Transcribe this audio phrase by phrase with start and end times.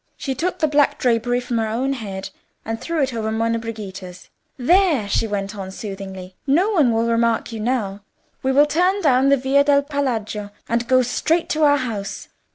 [0.17, 2.31] She took the black drapery from her own head,
[2.65, 4.29] and threw it over Monna Brigida's.
[4.57, 8.01] "There," she went on soothingly, "no one will remark you now.
[8.41, 12.29] We will turn down the Via del Palagio and go straight to our house."